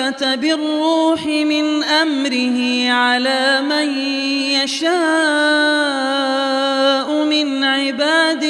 بالروح 0.00 1.26
من 1.26 1.82
أمره 1.82 2.90
على 2.90 3.62
من 3.62 3.98
يشاء 4.58 4.88
من 7.24 7.64
عباده 7.64 8.47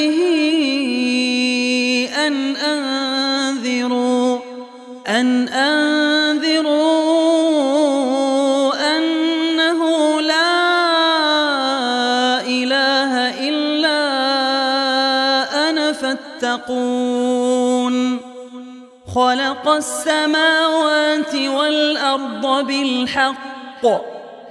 خلق 19.69 19.77
السماوات 19.77 21.35
والأرض 21.35 22.67
بالحق. 22.67 23.85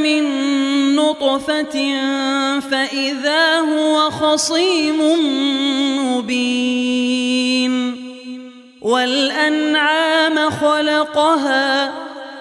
من 0.00 0.22
نطفة 0.96 1.94
فإذا 2.70 3.58
هو 3.58 4.10
خصيم 4.10 5.00
مبين. 6.14 7.74
والأنعام 8.82 10.50
خلقها 10.50 11.92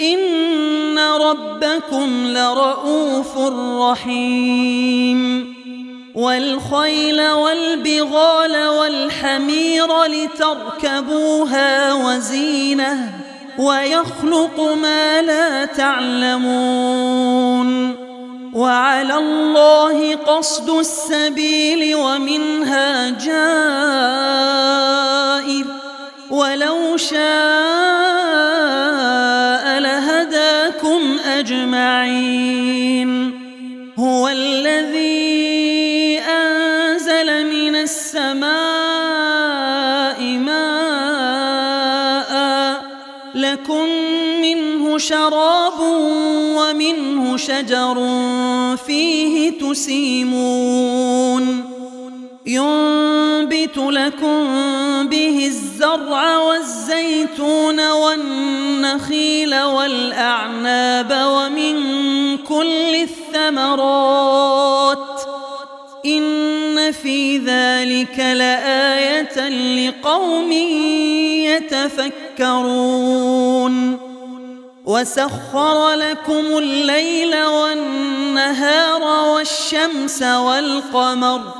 إن 0.00 0.98
ربكم 0.98 2.26
لرؤوف 2.26 3.38
رحيم 3.80 5.20
والخيل 6.14 7.30
والبغال 7.30 8.68
والحمير 8.68 10.04
لتركبوها 10.04 11.94
وزينه 11.94 13.12
ويخلق 13.58 14.60
ما 14.82 15.22
لا 15.22 15.64
تعلمون 15.64 16.90
وعلى 18.54 19.14
الله 19.14 20.16
قصد 20.16 20.70
السبيل 20.70 21.94
ومنها 21.94 23.10
جائر 23.10 24.40
ولو 26.30 26.96
شاء 26.96 27.20
لهداكم 29.80 31.18
أجمعين. 31.26 33.10
هو 33.98 34.28
الذي 34.28 36.18
أنزل 36.18 37.46
من 37.46 37.76
السماء 37.76 38.50
ماء. 40.22 41.70
لكم 43.34 43.88
منه 44.42 44.98
شراب 44.98 45.80
ومنه 46.56 47.36
شجر 47.36 48.08
فيه 48.86 49.58
تسيمون. 49.58 51.69
ينبت 52.46 53.76
لكم 53.76 54.48
به 55.08 55.46
الزرع 55.46 56.38
والزيتون 56.38 57.90
والنخيل 57.90 59.62
والأعناب 59.62 61.12
ومن 61.26 61.76
كل 62.38 62.94
الثمرات. 63.34 65.20
إن 66.06 66.92
في 66.92 67.38
ذلك 67.38 68.18
لآية 68.18 69.48
لقوم 69.88 70.52
يتفكرون. 72.40 73.30
وسخر 74.84 75.94
لكم 75.94 76.58
الليل 76.58 77.44
والنهار 77.44 79.02
والشمس 79.02 80.22
والقمر 80.22 81.59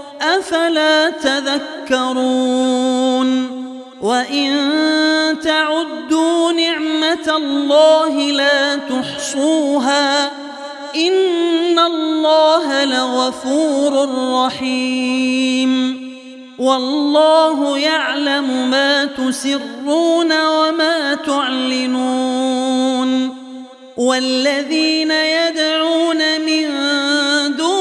أفلا 0.21 1.09
تذكرون 1.09 2.81
وإن 4.01 4.51
تعدوا 5.43 6.51
نعمة 6.51 7.37
الله 7.37 8.31
لا 8.31 8.75
تحصوها 8.75 10.31
إن 10.95 11.79
الله 11.79 12.85
لغفور 12.85 14.09
رحيم 14.45 16.01
والله 16.59 17.77
يعلم 17.77 18.69
ما 18.69 19.05
تسرون 19.05 20.45
وما 20.45 21.15
تعلنون 21.15 22.61
والذين 23.97 25.11
يدعون 25.11 26.41
من 26.41 26.67
دون 27.57 27.80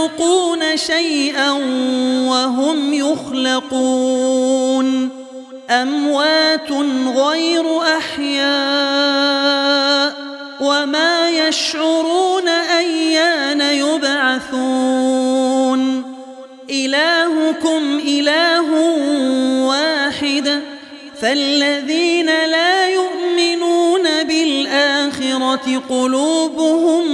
يخلقون 0.00 0.76
شيئا 0.76 1.50
وهم 2.28 2.94
يخلقون. 2.94 4.40
أموات 5.70 6.72
غير 7.16 7.82
أحياء 7.98 8.50
وما 10.60 11.30
يشعرون 11.30 12.48
أيان 12.48 13.60
يبعثون. 13.60 15.00
إلهكم 16.70 18.00
إله 18.06 18.72
واحد 19.66 20.60
فالذين 21.20 22.26
لا 22.26 22.88
يؤمنون 22.88 24.02
بالآخرة 24.22 25.82
قلوبهم 25.90 27.04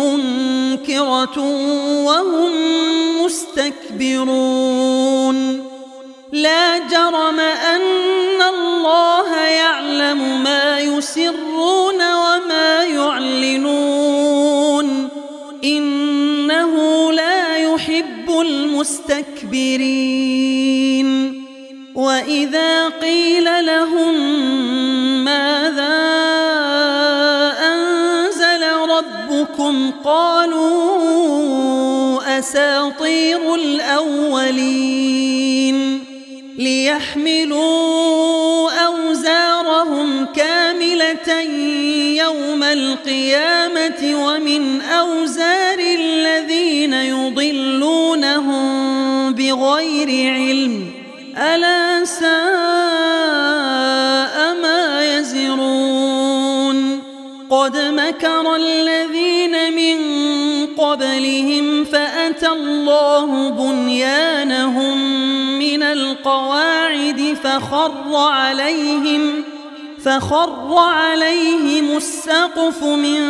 منكرة 0.00 0.59
وهم 0.98 2.52
مستكبرون 3.24 4.90
لا 6.32 6.78
جرم 6.78 7.40
أن 7.40 8.42
الله 8.42 9.36
يعلم 9.36 10.42
ما 10.42 10.80
يسرون 10.80 11.94
وما 11.94 12.84
يعلنون 12.84 14.00
إنه 15.64 17.12
لا 17.12 17.56
يحب 17.56 18.30
المستكبرين 18.40 19.90
وإذا 21.94 22.88
قيل 22.88 23.66
لهم 23.66 24.14
ماذا 25.24 25.99
ربكم 29.70 29.90
قالوا 30.04 31.58
أساطير 32.38 33.54
الأولين 33.54 34.90
ليحملوا 36.58 37.90
أوزارهم 38.70 40.26
كاملة 40.26 41.40
يوم 42.24 42.62
القيامة 42.62 44.14
ومن 44.14 44.80
أوزار 44.80 45.78
الذين 45.78 46.92
يضلونهم 46.92 48.60
بغير 49.34 50.32
علم 50.34 50.90
ألا 51.36 52.04
ساء 52.04 52.30
ما 54.62 55.16
يزرون 55.18 57.00
قد 57.50 57.76
مكر 57.76 58.56
الذين 58.56 59.39
قبلهم 61.20 61.84
فأتى 61.84 62.48
الله 62.48 63.50
بنيانهم 63.50 64.98
من 65.58 65.82
القواعد 65.82 67.36
فخر 67.44 68.16
عليهم 68.16 69.44
فخر 70.04 70.78
عليهم 70.78 71.96
السقف 71.96 72.84
من 72.84 73.20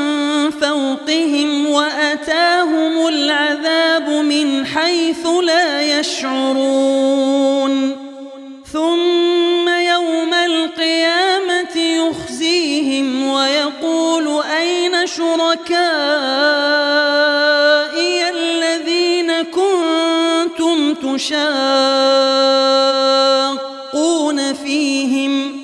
فوقهم 0.50 1.70
وأتاهم 1.70 3.08
العذاب 3.08 4.08
من 4.08 4.66
حيث 4.66 5.26
لا 5.26 5.98
يشعرون. 5.98 7.50
ثم 8.72 9.69
يوم 9.69 10.34
القيامة 10.34 11.76
يخزيهم 11.76 13.26
ويقول 13.26 14.43
أين 14.43 15.06
شركائي 15.06 16.40
كنتم 21.10 21.80
تشاقون 23.90 24.54
فيهم 24.54 25.60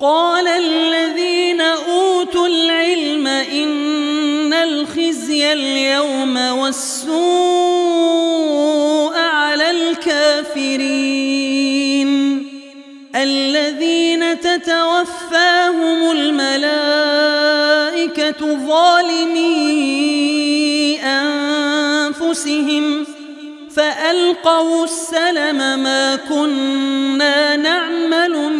قال 0.00 0.48
الذين 0.48 1.60
أوتوا 1.60 2.46
العلم 2.46 3.26
إن 3.26 4.52
الخزي 4.52 5.52
اليوم 5.52 6.36
والسوء 6.36 7.18
على 9.18 9.70
الكافرين 9.70 11.30
الذين 13.14 14.40
تتوفاهم 14.40 16.10
الملائكة 16.10 17.06
ظالمي 18.66 19.80
أنفسهم 22.20 23.06
فألقوا 23.80 24.84
السلم 24.84 25.78
ما 25.82 26.16
كنا 26.16 27.56
نعمل 27.56 28.30
من 28.30 28.59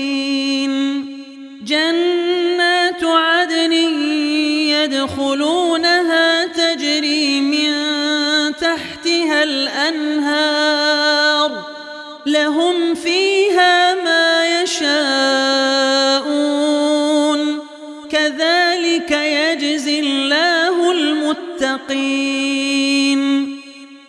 يدخلونها 5.01 6.45
تجري 6.45 7.41
من 7.41 7.71
تحتها 8.55 9.43
الأنهار. 9.43 10.71
لهم 12.25 12.95
فيها 12.95 13.95
ما 13.95 14.61
يشاءون. 14.61 14.91
كذلك 18.11 19.11
يجزي 19.11 19.99
الله 19.99 20.91
المتقين. 20.91 22.01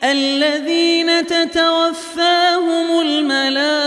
الذين 0.05 1.27
تتوفاهم 1.27 3.01
الملائكة 3.01 3.82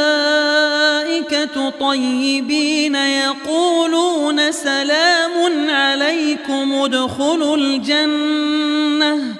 طيبين 1.79 2.95
يقولون 2.95 4.51
سلام 4.51 5.69
عليكم 5.69 6.73
ادخلوا 6.73 7.57
الجنة 7.57 9.35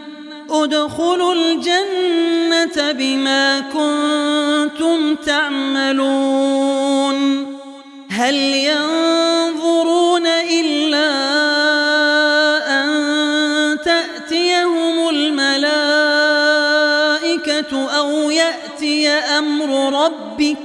ادخلوا 0.50 1.34
الجنة 1.34 2.92
بما 2.92 3.60
كنتم 3.60 5.16
تعملون. 5.16 6.66
هل 8.10 8.36
ينظرون 8.36 10.28
إلا 10.28 11.10
أن 12.82 13.78
تأتيهم 13.86 15.10
الملائكة 15.10 15.86
أو 17.98 18.30
يأتي 18.30 19.10
أمر 19.10 20.04
ربك 20.04 20.65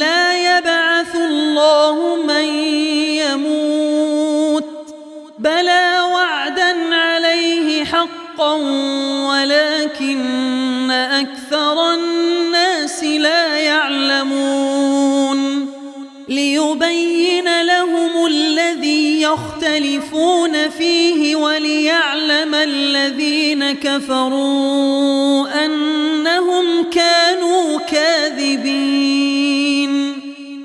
يختلفون 19.21 20.69
فيه 20.69 21.35
وليعلم 21.35 22.55
الذين 22.55 23.71
كفروا 23.71 25.65
أنهم 25.65 26.89
كانوا 26.89 27.79
كاذبين. 27.79 29.11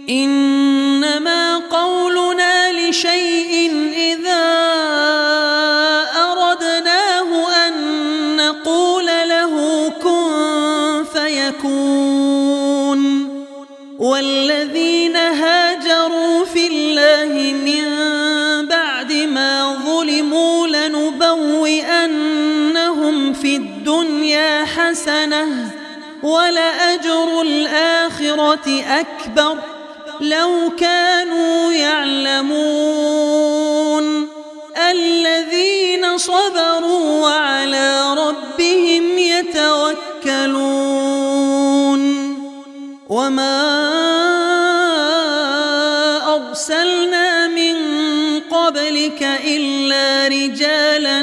إنما 0.08 1.58
قولنا 1.58 2.72
لشيء 2.72 3.70
إذا 3.96 4.55
حسنة 24.96 25.70
ولأجر 26.22 27.42
الآخرة 27.42 28.84
أكبر 28.88 29.58
لو 30.20 30.70
كانوا 30.78 31.72
يعلمون 31.72 33.26
الذين 34.90 36.18
صبروا 36.18 37.22
وعلى 37.22 38.14
ربهم 38.14 39.18
يتوكلون 39.18 40.46
وما 43.08 43.76
أرسلنا 46.36 47.46
من 47.48 47.76
قبلك 48.50 49.22
إلا 49.44 50.28
رجالا 50.28 51.22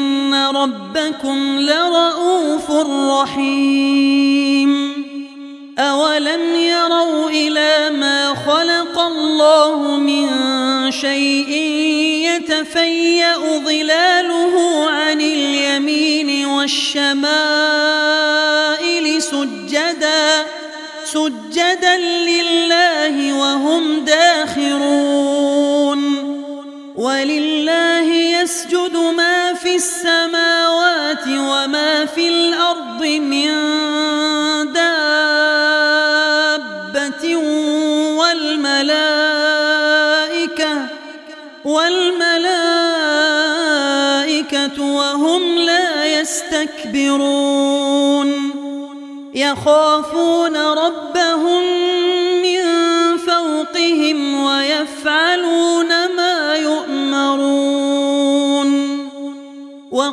ربكم 0.55 1.59
لرؤوف 1.59 2.71
رحيم. 3.21 4.71
أولم 5.79 6.55
يروا 6.55 7.29
إلى 7.29 7.89
ما 7.97 8.35
خلق 8.45 8.99
الله 8.99 9.97
من 9.97 10.27
شيء 10.91 11.51
يتفيأ 12.29 13.37
ظلاله 13.65 14.85
عن 14.89 15.21
اليمين 15.21 16.45
والشمائل 16.45 17.21
سجدا 19.21 20.45
سجدا 21.05 21.97
لله 21.97 22.40
السماوات 29.81 31.27
وما 31.27 32.05
في 32.05 32.29
الأرض 32.29 33.05
من 33.05 33.51
دابة 34.73 35.63
والملائكة 38.21 39.11
والملائكة 41.65 42.41
وهم 44.81 45.57
لا 45.57 46.05
يستكبرون. 46.19 47.61
يخافون 49.33 50.57
ربهم 50.57 51.10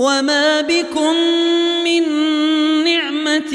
وما 0.00 0.60
بكم 0.60 1.14
من 1.84 2.04
نعمة 2.84 3.52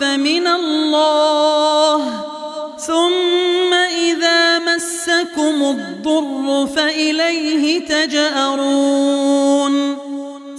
فمن 0.00 0.46
الله 0.46 2.24
ثم 2.78 3.74
إذا 3.74 4.58
مسكم 4.58 5.62
الضر 5.62 6.66
فإليه 6.76 7.80
تجأرون 7.86 9.26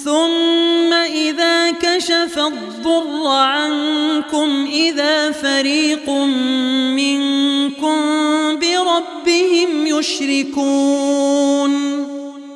ثم 0.06 0.94
إذا 0.94 1.72
كشف 1.72 2.40
الضر 2.40 3.28
عنكم 3.28 4.68
إذا 4.74 5.32
فريق 5.32 6.10
منكم 6.96 7.98
بربهم 8.60 9.88
يشركون 9.88 11.38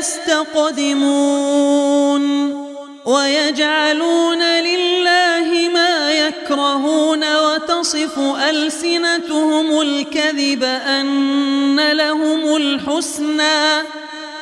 يستقدمون 0.00 1.30
ويجعلون 3.04 4.42
لله 4.42 5.68
ما 5.74 6.12
يكرهون 6.12 7.36
وتصف 7.36 8.18
ألسنتهم 8.48 9.80
الكذب 9.80 10.64
أن 10.64 11.92
لهم 11.92 12.56
الحسنى 12.56 13.82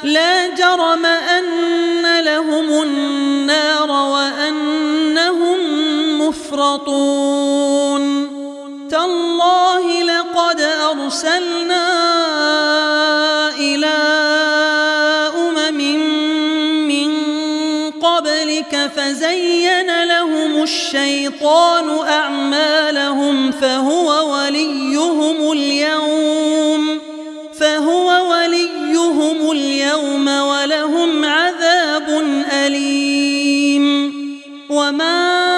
لا 0.03 0.49
جرم 0.49 1.07
أن 1.07 2.21
لهم 2.21 2.83
النار 2.83 3.90
وأنهم 3.90 5.59
مفرطون 6.21 7.68
تالله 8.90 10.03
لقد 10.03 10.61
أرسلنا 10.61 11.88
إلى 13.59 14.18
فزين 18.99 20.05
لهم 20.05 20.63
الشيطان 20.63 22.09
أعمالهم 22.09 23.51
فهو 23.53 24.35
وليهم 24.35 25.53
اليوم 25.53 27.01
فهو 27.61 28.31
وليهم 28.31 29.51
اليوم 29.51 30.29
ولهم 30.29 31.25
عذاب 31.25 32.09
أليم. 32.53 34.15
وما 34.71 35.58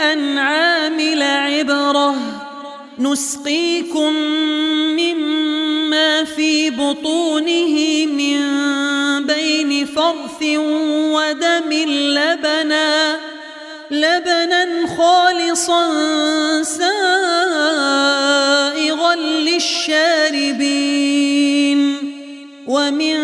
الأنعام 0.00 1.00
لعبرة 1.00 2.14
نسقيكم 2.98 4.12
مما 4.96 6.24
في 6.24 6.70
بطونه 6.70 8.06
من 8.06 8.40
بين 9.26 9.86
فرث 9.86 10.42
ودم 11.12 11.72
لبنا. 11.96 13.16
لبنا 13.90 14.86
خالصا 14.96 15.82
سائغا 16.62 16.84
للشاربين. 19.16 20.60
ومن 22.66 23.16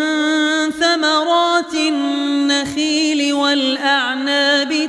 ثمرات 0.71 1.75
النخيل 1.75 3.33
والأعناب 3.33 4.89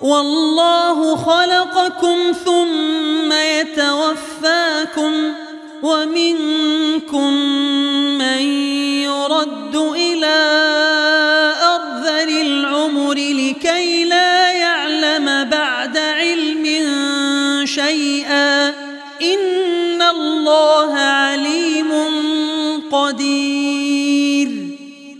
والله 0.00 1.16
خلقكم 1.16 2.32
ثم 2.44 3.32
يتوفاكم 3.32 5.12
ومنكم 5.82 7.32
من 8.18 8.42
يرد 9.02 9.76
إلى 9.76 10.36
أرذل 11.62 12.40
العمر 12.40 13.14
لكي 13.14 14.04
لا 14.04 14.52
يعلم 14.52 15.44
بعد 15.50 15.96
علم 15.98 16.66
شيئا. 17.64 18.68
إن 19.22 20.02
الله 20.02 20.94
عليم 20.94 21.43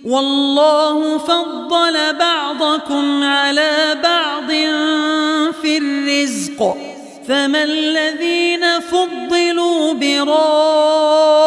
والله 0.04 1.18
فضل 1.18 2.14
بعضكم 2.14 3.22
على 3.22 3.96
بعض 4.02 4.50
في 5.62 5.78
الرزق. 5.78 6.76
فما 7.28 7.62
الذين 7.64 8.80
فضلوا 8.80 9.92
براد 9.92 11.44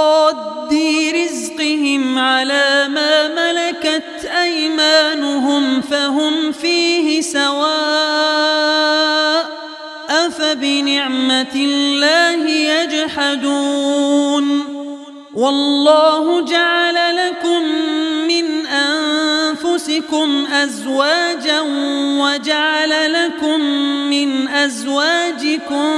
رزقهم 1.16 2.18
على 2.20 2.88
ما 2.88 3.28
ملكت 3.28 4.26
أيمانهم 4.44 5.82
فهم 5.82 6.52
فيه 6.52 7.22
سواء 7.22 7.58
أفبنعمة 10.10 11.56
الله 11.56 12.50
يجحدون. 12.50 13.98
والله 15.36 16.42
جعل 16.42 17.16
لكم 17.16 17.64
أنفسكم 20.14 20.46
أزواجا 20.54 21.62
وجعل 22.20 23.14
لكم 23.14 23.60
من 24.10 24.48
أزواجكم 24.48 25.92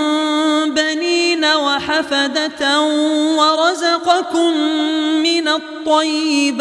بنين 0.68 1.46
وحفدة 1.46 2.82
ورزقكم 3.38 4.54
من 5.24 5.48
الطيبات 5.48 6.60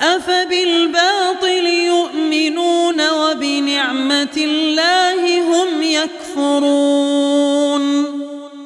أفبالباطل 0.00 1.66
يؤمنون 1.66 3.08
وبنعمة 3.10 4.36
الله 4.36 5.40
هم 5.42 5.82
يكفرون 5.82 7.36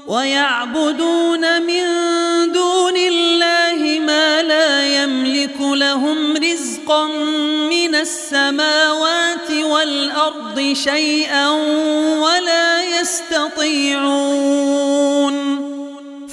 ويعبدون 0.07 1.63
من 1.63 1.85
دون 2.53 2.97
الله 2.97 4.01
ما 4.01 4.43
لا 4.43 5.03
يملك 5.03 5.61
لهم 5.61 6.37
رزقا 6.37 6.70
من 7.71 7.95
السماوات 7.95 9.51
والأرض 9.51 10.73
شيئا 10.73 11.51
ولا 12.21 13.01
يستطيعون. 13.01 14.11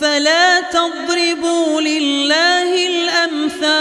فلا 0.02 0.60
تضربوا 0.60 1.82
لله 1.82 2.88
الأمثال. 2.88 3.78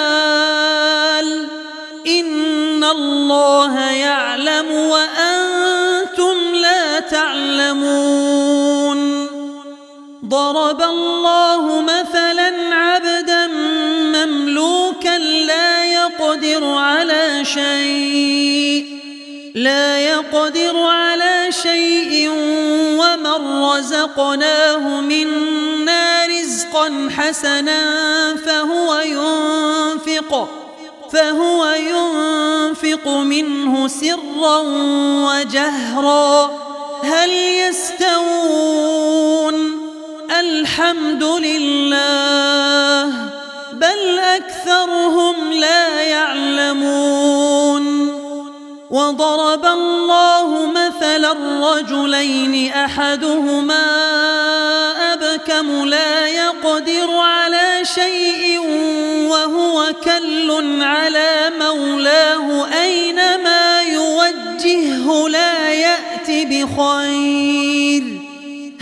إن 2.07 2.85
الله 2.85 3.81
يعلم 3.91 4.73
وأنتم 4.73 6.55
لا 6.55 7.01
تعلمون. 7.01 8.57
ضرب 10.29 10.83
الله 10.83 11.81
مثلا 11.83 12.75
عبدا 12.75 13.16
يقدر 16.27 16.65
على 16.65 17.45
شيء 17.45 18.87
لا 19.55 19.99
يقدر 19.99 20.77
على 20.77 21.49
شيء 21.63 22.31
ومن 22.99 23.63
رزقناه 23.63 25.01
منا 25.01 26.27
رزقا 26.27 27.09
حسنا 27.17 28.37
فهو 28.37 29.01
ينفق 29.01 30.49
فهو 31.13 31.67
ينفق 31.67 33.09
منه 33.09 33.89
سرا 33.89 34.59
وجهرا. 35.27 36.51
هل 37.03 37.31
يستوون؟ 37.31 39.07
الحمد 40.41 41.25
لله. 41.25 42.57
بل 43.81 44.19
أكثرهم 44.19 45.53
لا 45.53 46.03
يعلمون 46.03 47.87
وضرب 48.91 49.67
الله 49.67 50.67
مثلا 50.67 51.33
الرجلين 51.33 52.73
أحدهما 52.73 53.87
أبكم 55.13 55.89
لا 55.89 56.27
يقدر 56.27 57.11
على 57.11 57.81
شيء 57.83 58.61
وهو 59.29 59.93
كل 60.05 60.83
على 60.83 61.53
مولاه 61.61 62.69
أينما 62.83 63.83
يوجهه 63.83 65.29
لا 65.29 65.73
يأتي 65.73 66.45
بخير 66.45 68.26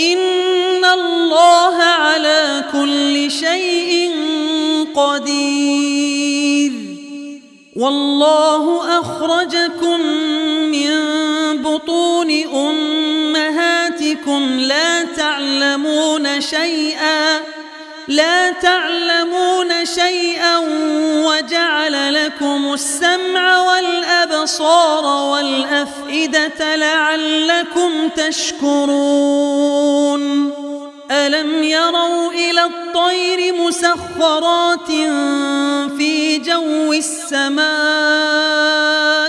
إن 0.00 0.84
الله 0.84 1.82
على 1.82 2.64
كل 2.72 3.30
شيء 3.30 4.10
قدير. 4.94 6.72
والله 7.76 8.98
أخرجكم 9.00 10.00
من 10.72 10.96
بطون 11.62 12.30
أمهاتكم 12.54 14.60
لا 14.60 15.04
تعلمون 15.04 16.40
شيئا 16.40 17.40
لا 18.08 18.52
تعلمون 18.52 19.84
شيئا 19.84 20.58
وجعل 21.26 22.14
لكم 22.14 22.72
السمع 22.74 23.19
والأبصار 23.58 25.04
والأفئدة 25.04 26.76
لعلكم 26.76 28.08
تشكرون. 28.16 29.60
ألم 31.10 31.62
يروا 31.62 32.32
إلى 32.32 32.64
الطير 32.64 33.54
مسخرات 33.54 34.86
في 35.96 36.38
جو 36.38 36.92
السماء 36.92 37.60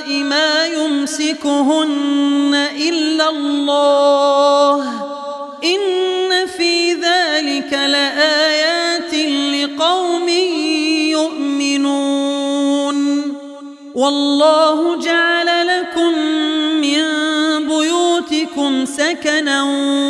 ما 0.10 0.66
يمسكهن 0.66 2.56
إلا 2.76 3.30
الله 3.30 5.11
والله 14.02 14.98
جعل 14.98 15.68
لكم 15.68 16.18
من 16.82 17.04
بيوتكم 17.68 18.86
سكنا 18.86 19.64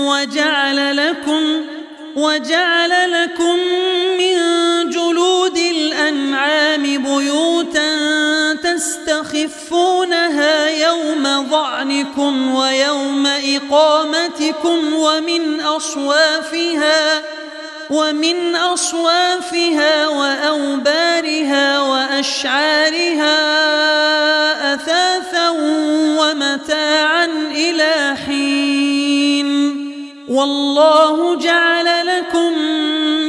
وجعل 0.07 0.97
لكم 0.97 1.65
وجعل 2.15 3.11
لكم 3.11 3.57
من 4.17 4.35
جلود 4.89 5.57
الأنعام 5.57 6.83
بيوتا 6.83 7.91
تستخفونها 8.63 10.69
يوم 10.69 11.49
ظعنكم 11.49 12.55
ويوم 12.55 13.27
إقامتكم 13.27 14.93
ومن 14.93 15.61
أصوافها 15.61 17.21
ومن 17.89 18.55
أصوافها 18.55 20.07
وأوبارها 20.07 21.81
وأشعارها 21.81 23.50
والله 30.71 31.35
جعل 31.35 32.07
لكم 32.07 32.53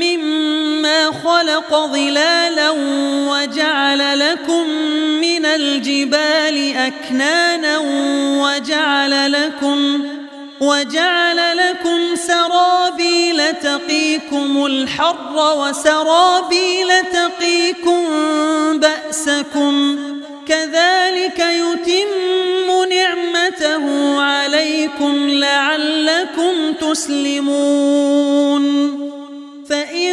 مما 0.03 1.11
خلق 1.25 1.87
ظلالا 1.87 2.71
وجعل 3.31 4.19
لكم 4.19 4.69
من 5.21 5.47
الجبال 5.47 6.77
أكنانا 6.77 7.79
وجعل 8.43 9.33
لكم 9.33 10.05
وجعل 10.61 11.57
لكم 11.57 11.99
سرابيل 12.15 13.53
تقيكم 13.53 14.67
الحر 14.67 15.55
وسرابيل 15.57 16.89
تقيكم 17.13 18.05
بأسكم 18.79 19.99
كذلك 20.49 21.39
يتم 21.39 22.42
نعمته 23.73 24.21
عليكم 24.21 25.29
لعلكم 25.29 26.73
تسلمون 26.81 28.63
فإن 29.69 30.13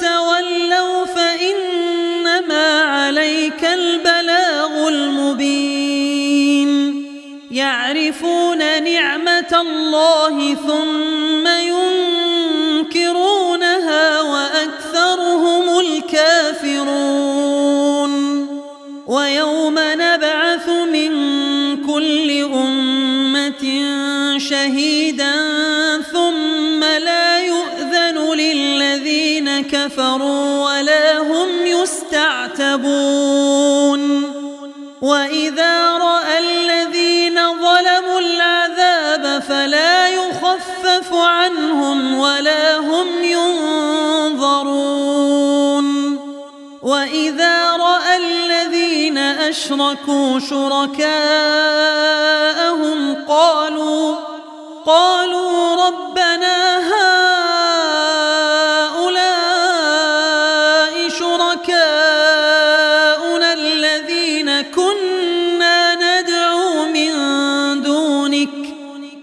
تولوا 0.00 1.04
فإنما 1.04 2.82
عليك 2.82 3.64
البلاغ 3.64 4.88
المبين 4.88 6.72
يعرفون 7.50 8.58
نعمة 8.84 9.60
الله 9.60 10.54
ثم 10.54 11.31
شهيدا 24.48 25.36
ثم 26.12 26.80
لا 26.84 27.40
يؤذن 27.40 28.34
للذين 28.34 29.62
كفروا 29.62 30.64
ولا 30.64 31.18
هم 31.18 31.48
يستعتبون. 31.66 33.02
وإذا 35.02 35.90
رأى 35.90 36.38
الذين 36.38 37.34
ظلموا 37.34 38.20
العذاب 38.20 39.42
فلا 39.42 40.08
يخفف 40.08 41.14
عنهم 41.14 42.18
ولا 42.18 42.78
هم 42.78 43.06
ينظرون. 43.22 44.72
وإذا 46.82 47.76
رأى 47.76 48.16
الذين 48.16 49.18
أشركوا 49.18 50.38
شركاءهم 50.38 51.12
قالوا 53.28 54.31
قالوا 54.86 55.86
ربنا 55.86 56.78
هؤلاء 56.78 57.38
شركاؤنا 61.08 61.72
الذين 63.52 64.60
كنا 64.60 65.94
ندعو 65.94 66.84
من 66.84 67.12
دونك 67.82 68.48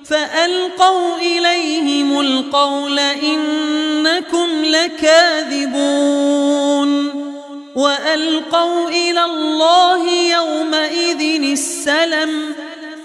فألقوا 0.05 1.17
إليهم 1.17 2.19
القول 2.19 2.99
إنكم 2.99 4.65
لكاذبون 4.65 6.09
وألقوا 7.75 8.89
إلى 8.89 9.25
الله 9.25 10.09
يومئذ 10.09 11.43
السلم 11.51 12.58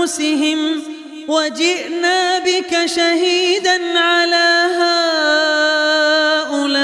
أنفسهم 0.07 0.83
وجئنا 1.27 2.39
بك 2.39 2.85
شهيدا 2.85 3.99
على 3.99 4.67
هؤلاء 6.47 6.77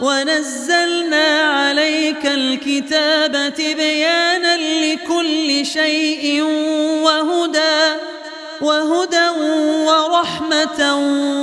ونزلنا 0.00 1.40
عليك 1.50 2.26
الكتاب 2.26 3.54
تبيانا 3.54 4.56
لكل 4.56 5.66
شيء 5.66 6.42
وهدى 7.02 7.94
وهدى 8.60 9.28
ورحمة 9.86 10.80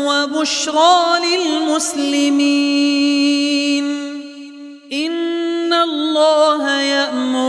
وبشرى 0.08 1.04
للمسلمين. 1.28 2.80
إن 4.94 5.74
الله 5.74 6.82
يأمر 6.82 7.49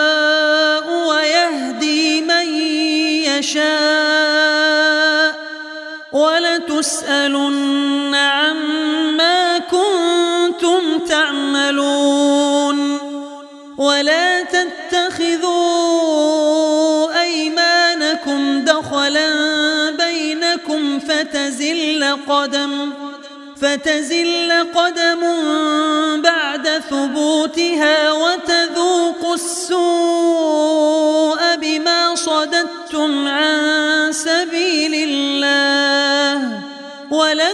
ولتسألن 7.01 8.15
عما 8.15 9.57
كنتم 9.57 10.99
تعملون 11.09 12.97
ولا 13.77 14.41
تتخذوا 14.43 15.61
أيمانكم 17.21 18.65
دخلا 18.65 19.29
بينكم 19.89 20.99
فتزل 20.99 22.17
قدم 22.27 22.93
فتزل 23.61 24.51
قدم 24.75 25.21
بعد 26.21 26.67
ثبوتها 26.89 28.11
وتذوقوا 28.11 29.35
السوء 29.35 30.81
بما 31.55 32.15
صددتم 32.15 33.27
عن 33.27 33.60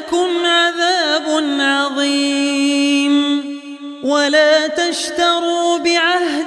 ولكم 0.08 0.46
عذاب 0.46 1.44
عظيم. 1.60 3.18
ولا 4.04 4.68
تشتروا 4.68 5.78
بعهد 5.78 6.47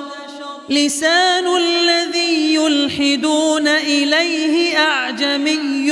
لسان 0.71 1.47
الذي 1.47 2.55
يلحدون 2.55 3.67
إليه 3.67 4.77
أعجمي 4.77 5.91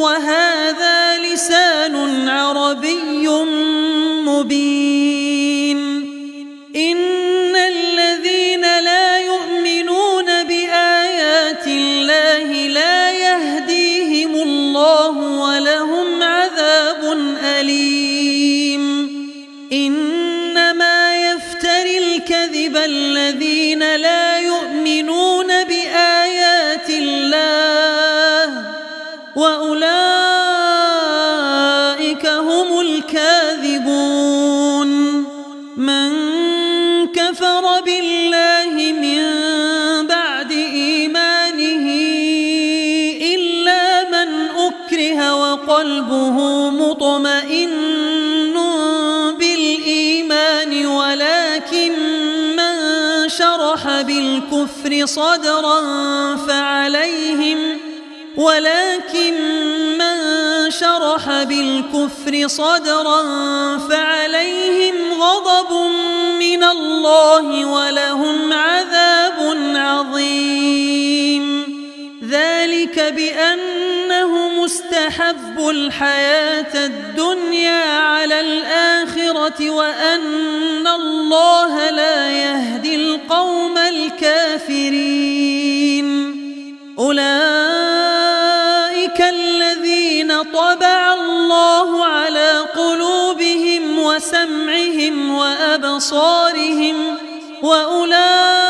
وهذا 0.00 1.18
لسان 1.18 2.28
عربي 2.28 3.28
مبين. 4.24 4.99
صدرا 55.06 55.80
فعليهم 56.36 57.78
ولكن 58.36 59.34
من 59.98 60.70
شرح 60.70 61.42
بالكفر 61.42 62.48
صدرا 62.48 63.22
فعليهم 63.78 64.94
غضب 65.20 65.72
من 66.38 66.64
الله 66.64 67.64
ولهم 67.66 68.52
عذاب 68.52 69.56
عظيم. 69.76 70.70
بأنه 72.98 73.69
مستحب 75.06 75.68
الحياة 75.68 76.86
الدنيا 76.86 77.84
على 78.00 78.40
الآخرة 78.40 79.70
وأن 79.70 80.86
الله 80.86 81.90
لا 81.90 82.30
يهدي 82.30 82.94
القوم 82.94 83.78
الكافرين. 83.78 85.10
أولئك 86.98 87.20
الذين 89.20 90.42
طبع 90.42 91.14
الله 91.14 92.04
على 92.04 92.58
قلوبهم 92.58 93.98
وسمعهم 93.98 95.34
وأبصارهم 95.34 97.16
وأولئك 97.62 98.69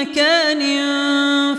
مكان 0.00 0.62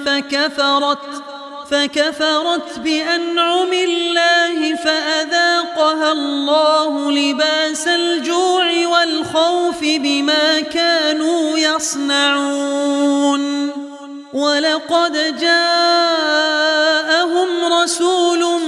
فكفرت 0.05 1.23
فكفرت 1.71 2.79
بأنعم 2.79 3.73
الله 3.73 4.75
فأذاقها 4.75 6.11
الله 6.11 7.11
لباس 7.11 7.87
الجوع 7.87 8.87
والخوف 8.87 9.79
بما 9.81 10.59
كانوا 10.59 11.57
يصنعون. 11.57 13.41
ولقد 14.33 15.37
جاءهم 15.41 16.53
رسول 17.73 18.61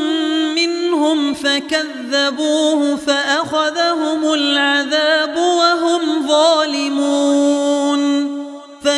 منهم 0.56 1.34
فكذبوه 1.34 2.96
فأخذهم 2.96 4.34
العذاب 4.34 5.03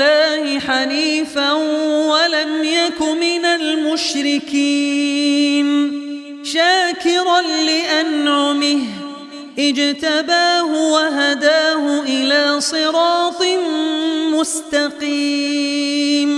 لله 0.00 0.58
حنيفا 0.58 1.52
ولم 1.52 2.64
يك 2.64 3.02
من 3.02 3.44
المشركين. 3.44 4.70
شاكرا 6.44 7.40
لأنعمه 7.40 8.80
اجتباه 9.58 10.92
وهداه 10.92 12.02
إلى 12.02 12.60
صراط 12.60 13.42
مستقيم. 14.32 16.30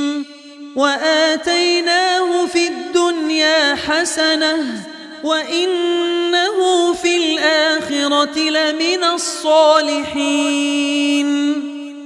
وآتيناه 0.76 2.46
في 2.46 2.68
الدنيا 2.68 3.74
حسنة 3.74 4.82
وإنه 5.24 6.92
في 6.92 7.16
الآخرة 7.16 8.38
لمن 8.38 9.04
الصالحين. 9.04 10.12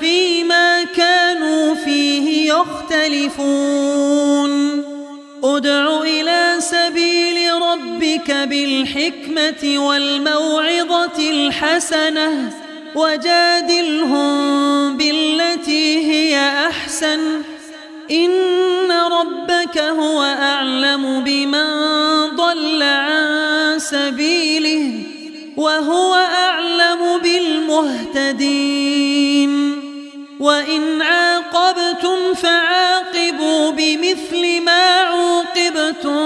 فيما 0.00 0.84
كانوا 0.84 1.74
فيه 1.74 2.52
يختلفون. 2.52 3.86
ادع 5.44 6.02
إلى 6.02 6.56
سبيل 6.58 7.52
ربك 7.62 8.30
بالحكمة 8.30 9.86
والموعظة 9.86 11.30
الحسنة 11.30 12.52
وجادلهم 12.94 14.36
بالتي 14.96 16.12
هي 16.12 16.50
أحسن. 16.68 17.42
إن 18.10 18.92
ربك 18.92 19.78
هو 19.78 20.22
أعلم 20.22 21.24
بمن 21.24 21.66
ضل 22.36 22.82
عن 22.82 23.78
سبيله. 23.78 25.15
وهو 25.56 26.14
أعلم 26.14 27.18
بالمهتدين. 27.22 28.56
وإن 30.40 31.02
عاقبتم 31.02 32.34
فعاقبوا 32.34 33.70
بمثل 33.70 34.60
ما 34.64 35.00
عوقبتم 35.00 36.18